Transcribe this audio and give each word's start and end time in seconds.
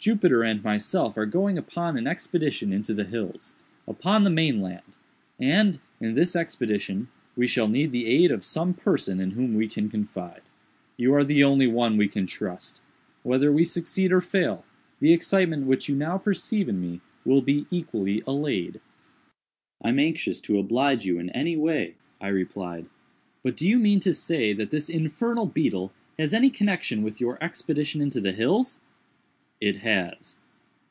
Jupiter 0.00 0.42
and 0.42 0.64
myself 0.64 1.18
are 1.18 1.26
going 1.26 1.58
upon 1.58 1.98
an 1.98 2.06
expedition 2.06 2.72
into 2.72 2.94
the 2.94 3.04
hills, 3.04 3.54
upon 3.86 4.24
the 4.24 4.30
main 4.30 4.62
land, 4.62 4.80
and, 5.38 5.78
in 6.00 6.14
this 6.14 6.34
expedition 6.34 7.08
we 7.36 7.46
shall 7.46 7.68
need 7.68 7.92
the 7.92 8.06
aid 8.06 8.30
of 8.30 8.42
some 8.42 8.72
person 8.72 9.20
in 9.20 9.32
whom 9.32 9.52
we 9.52 9.68
can 9.68 9.90
confide. 9.90 10.40
You 10.96 11.12
are 11.12 11.22
the 11.22 11.44
only 11.44 11.66
one 11.66 11.98
we 11.98 12.08
can 12.08 12.26
trust. 12.26 12.80
Whether 13.24 13.52
we 13.52 13.62
succeed 13.62 14.10
or 14.10 14.22
fail, 14.22 14.64
the 15.00 15.12
excitement 15.12 15.66
which 15.66 15.86
you 15.86 15.94
now 15.94 16.16
perceive 16.16 16.70
in 16.70 16.80
me 16.80 17.02
will 17.26 17.42
be 17.42 17.66
equally 17.70 18.22
allayed." 18.26 18.80
"I 19.82 19.90
am 19.90 19.98
anxious 19.98 20.40
to 20.42 20.58
oblige 20.58 21.04
you 21.04 21.18
in 21.18 21.28
any 21.28 21.58
way," 21.58 21.96
I 22.22 22.28
replied; 22.28 22.86
"but 23.42 23.54
do 23.54 23.68
you 23.68 23.78
mean 23.78 24.00
to 24.00 24.14
say 24.14 24.54
that 24.54 24.70
this 24.70 24.88
infernal 24.88 25.44
beetle 25.44 25.92
has 26.18 26.32
any 26.32 26.48
connection 26.48 27.02
with 27.02 27.20
your 27.20 27.36
expedition 27.44 28.00
into 28.00 28.22
the 28.22 28.32
hills?" 28.32 28.80
"It 29.62 29.76
has." 29.76 30.38